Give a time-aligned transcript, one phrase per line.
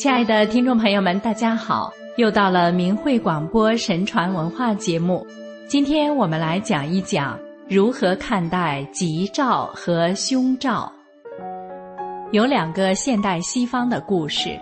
[0.00, 1.92] 亲爱的听众朋友们，大家好！
[2.16, 5.26] 又到了明慧广播神传文化节目，
[5.68, 7.38] 今天我们来讲一讲
[7.68, 10.90] 如何看待吉兆和凶兆。
[12.32, 14.58] 有两个现代西方的故事：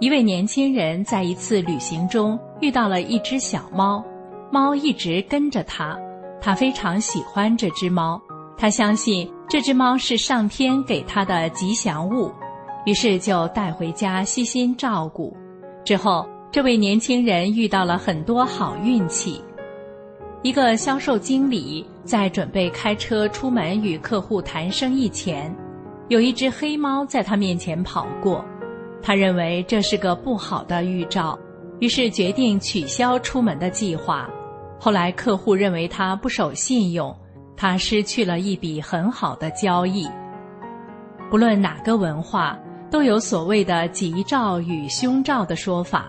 [0.00, 4.04] 一位年轻人在一次旅行中遇到了一只小猫，
[4.52, 5.98] 猫一直跟着他，
[6.42, 8.20] 他非常喜欢这只猫，
[8.54, 12.30] 他相信这只猫是上天给他的吉祥物。
[12.84, 15.34] 于是就带回家悉心照顾。
[15.84, 19.42] 之后，这位年轻人遇到了很多好运气。
[20.42, 25.54] 一个销售经理在准备开车出门与客户谈生意前，
[26.08, 28.44] 有一只黑猫在他面前跑过。
[29.02, 31.38] 他认为这是个不好的预兆，
[31.80, 34.28] 于是决定取消出门的计划。
[34.78, 37.14] 后来，客户认为他不守信用，
[37.56, 40.06] 他失去了一笔很好的交易。
[41.30, 42.58] 不论哪个文化。
[42.94, 46.08] 都有所谓的吉兆与凶兆的说法。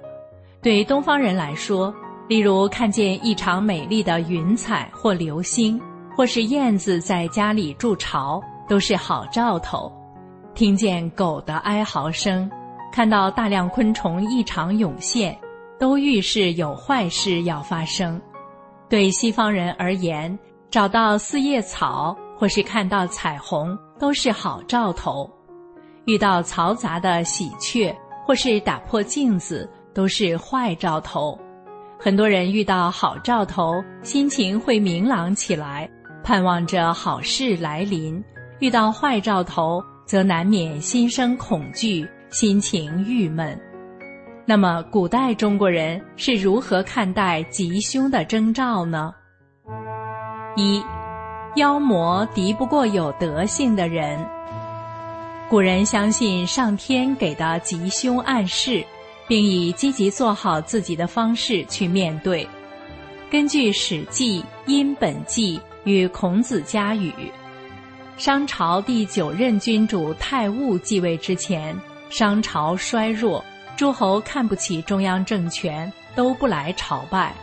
[0.62, 1.92] 对东方人来说，
[2.28, 5.82] 例如看见异常美丽的云彩或流星，
[6.16, 9.92] 或是燕子在家里筑巢，都是好兆头；
[10.54, 12.48] 听见狗的哀嚎声，
[12.94, 15.36] 看到大量昆虫异常涌现，
[15.80, 18.22] 都预示有坏事要发生。
[18.88, 20.38] 对西方人而言，
[20.70, 25.28] 找到四叶草或是看到彩虹，都是好兆头。
[26.06, 31.38] 遇到嘈杂的喜鹊，或是打破镜子，都是坏兆头。
[31.98, 35.90] 很多人遇到好兆头，心情会明朗起来，
[36.24, 38.22] 盼望着好事来临；
[38.60, 43.60] 遇到坏兆头，则难免心生恐惧，心情郁闷。
[44.46, 49.12] 那么，古代中国人是如何看待吉凶的征兆呢？
[50.56, 50.84] 一，
[51.56, 54.20] 妖魔敌不过有德性的人。
[55.48, 58.84] 古人相信上天给的吉凶暗示，
[59.28, 62.48] 并以积极做好自己的方式去面对。
[63.30, 67.14] 根据《史记·殷本纪》与孔子家语，
[68.18, 71.80] 商朝第九任君主太戊继位之前，
[72.10, 73.44] 商朝衰弱，
[73.78, 77.36] 诸侯看不起中央政权，都不来朝拜。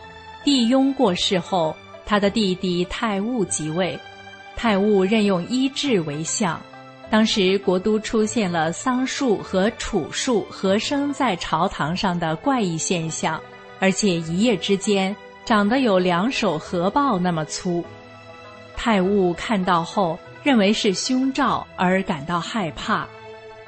[0.43, 1.75] 帝雍过世后，
[2.05, 3.97] 他的弟弟太戊即位，
[4.57, 6.61] 太戊任用伊稚为相。
[7.13, 13.39] 当时国都出现了桑树和楚树合生在朝堂上的怪异现象，
[13.79, 15.15] 而且一夜之间
[15.45, 17.85] 长得有两手合抱那么粗。
[18.75, 23.07] 太戊看到后认为是凶兆而感到害怕，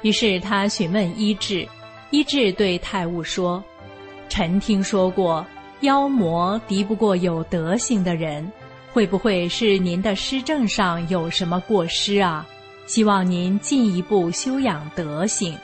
[0.01, 1.67] 于是他询问医治。
[2.09, 3.63] 医治对太戊说
[4.27, 5.45] ：“臣听说过
[5.81, 8.51] 妖魔敌不过有德行的人，
[8.91, 12.43] 会不会是您的施政上有什么过失啊？”
[12.85, 15.57] 希望您进一步修养德行。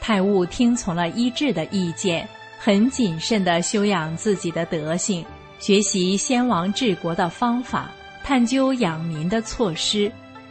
[0.00, 2.28] 太戊听从了医治的意见，
[2.58, 5.24] 很谨慎地修养自己的德行，
[5.58, 7.90] 学习先王治国的方法，
[8.22, 10.10] 探究养民的措施，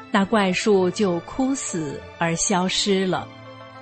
[0.10, 3.28] 那怪树就枯死而消失了。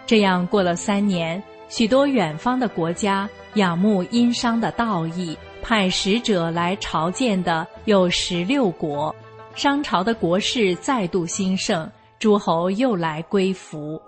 [0.06, 9.16] 这样过了三年，许多远方的国家仰慕殷商的道义，派使者来朝见的有十六国。
[9.54, 11.90] 商朝的国势再度兴盛，
[12.20, 14.02] 诸侯又来归服，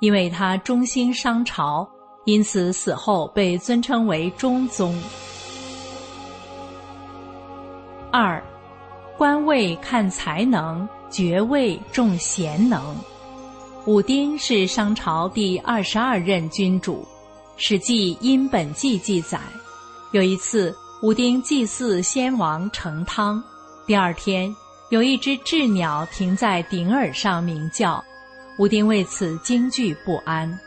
[0.00, 1.88] 因为他忠心商朝，
[2.24, 5.00] 因此死后被尊称为中宗。
[8.10, 8.42] 二，
[9.16, 12.96] 官位看才能，爵位重贤能。
[13.86, 17.02] 武丁是商朝第二十二任君主，
[17.56, 19.38] 《史记·殷本纪》记载，
[20.10, 23.42] 有一次武丁祭祀先王成汤，
[23.86, 24.54] 第二天。
[24.90, 28.02] 有一只鸷鸟停在顶耳上鸣叫，
[28.56, 30.58] 武丁为此惊惧不安。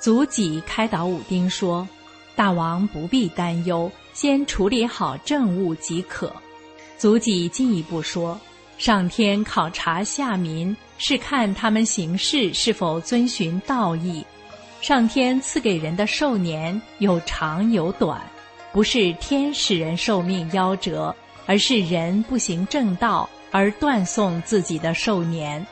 [0.00, 1.88] 祖己开导武丁说
[2.34, 6.34] ：“大王不必担忧，先处理好政务即可。”
[6.98, 8.40] 祖己进一步说
[8.76, 14.26] ：“上天考察下民，是看他们行事是否遵循道义。
[14.80, 18.20] 上天赐给人的寿年有长有短，
[18.72, 21.14] 不是天使人寿命夭折。”
[21.46, 25.64] 而是人不行正道而断送自己的寿年，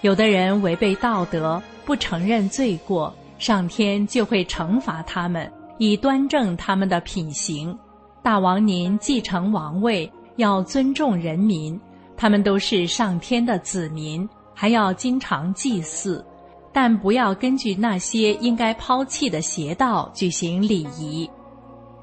[0.00, 7.76] 有的人违背道德不承认罪过，上天就会惩罚他们，以端正他们的品行。
[8.22, 11.78] 大王您继承王位要尊重人民，
[12.16, 16.24] 他们都是上天的子民，还要经常祭祀，
[16.72, 21.28] 但不要根据那些应该抛弃的邪道举行礼仪。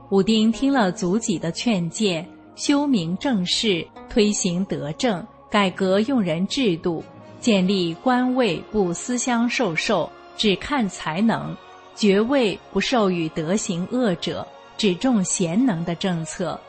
[0.10, 2.26] 武丁听了祖己的劝诫。
[2.58, 7.04] 修明正事，推行德政，改革用人制度，
[7.40, 11.56] 建立官位不私相授受，只看才能，
[11.94, 14.46] 爵位不授予德行恶者，
[14.76, 16.60] 只重贤能的政策，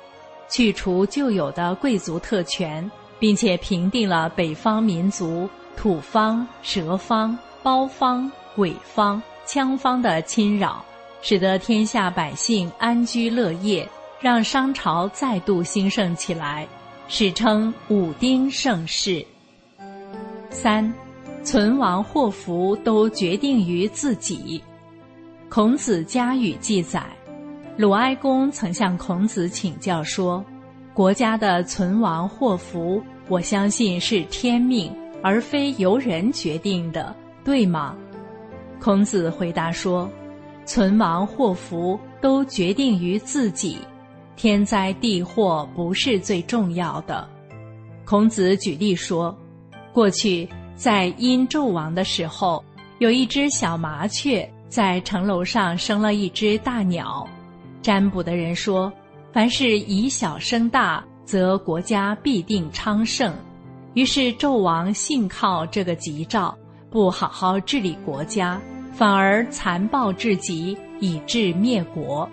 [0.50, 2.88] 去除旧有的贵族特权，
[3.19, 10.85] 并且平定了北方民族土方、蛇方、包方、鬼方、羌方的侵扰，
[11.23, 13.88] 使得天下百姓安居乐业，
[14.20, 16.66] 让商朝再度兴盛起来，
[17.06, 19.24] 史称武丁盛世。
[20.50, 20.92] 三。
[21.44, 24.62] 存亡祸福都决定于自己。
[25.48, 27.02] 孔子家语记载，
[27.74, 30.44] 鲁哀公曾向孔子请教说
[30.92, 37.96] ：“国家的存亡祸福，我相信是天命，而非由人决定的，对吗？”
[38.78, 40.10] 孔子回答说
[40.66, 43.78] ：“存亡祸福都决定于自己，
[44.38, 47.29] 天灾地祸不是最重要的。”
[48.06, 49.37] 孔子举例说，
[49.93, 50.49] 过去。
[50.75, 52.64] 在殷纣王的时候，
[53.00, 57.26] 有一只小麻雀在城楼上生了一只大鸟。
[57.82, 58.93] 占卜的人说，
[59.32, 63.35] 凡是以小生大，则国家必定昌盛。
[63.94, 66.56] 于是纣王信靠这个吉兆，
[66.93, 68.62] 不好好治理国家，
[68.93, 72.31] 反而残暴至极，以致灭国。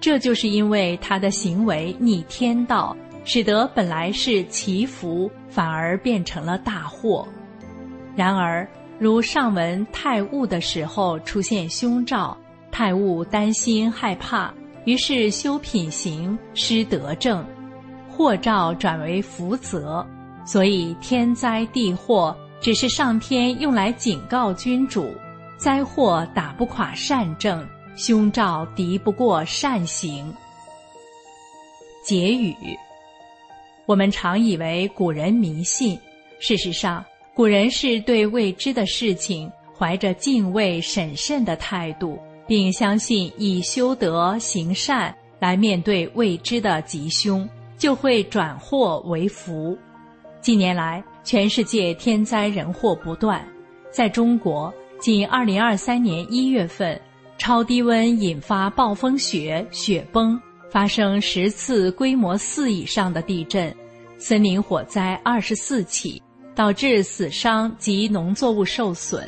[0.00, 7.26] 这就是因为他的行为逆天道，使得本来是祈福，反而变成了大祸。
[8.14, 8.66] 然而，
[8.98, 12.36] 如上文太戊的时候出现凶兆，
[12.70, 14.52] 太戊担心害怕，
[14.84, 17.44] 于是修品行，施德政，
[18.08, 20.06] 祸兆转为福泽。
[20.44, 25.12] 所以天灾地祸只是上天用来警告君主，
[25.58, 27.64] 灾祸打不垮善政，
[27.98, 30.32] 凶兆敌不过善行。
[32.04, 32.54] 结语：
[33.86, 35.98] 我们常以为古人迷信，
[36.38, 37.04] 事实上。
[37.34, 49.78] 古人是对未知的事情怀着敬畏审慎的态度，并相信以修德行善来面对未知的吉凶，就会转祸为福。
[50.40, 53.46] 近年来，全世界天灾人祸不断，
[53.92, 57.00] 在中国，仅2023年1月份，
[57.38, 60.38] 超低温引发暴风雪、雪崩，
[60.70, 63.74] 发生十次规模四以上的地震，
[64.18, 66.20] 森林火灾二十四起。
[66.54, 69.22] 导致死伤及农作物受损，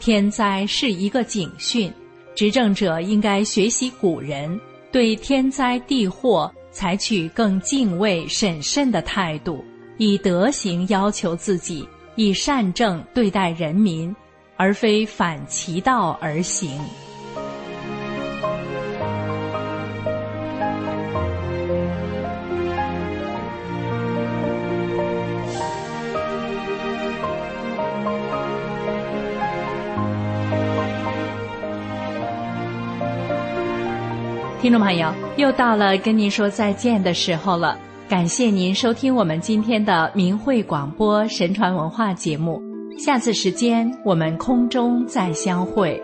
[0.00, 1.92] 天灾是一个警讯，
[2.34, 4.58] 执政者应该学习古人，
[4.90, 9.62] 对天灾地祸采取更敬畏审慎的态度，
[9.98, 14.16] 以德行要求自己，以善政对待人民，
[14.56, 16.80] 而非反其道而行。
[34.66, 37.78] 听众朋友，又到了跟您说再见的时候了。
[38.08, 42.60] 感谢您收听我们今天的明慧广播神传文化节目。
[42.98, 46.02] 下次时间我们空中再相会。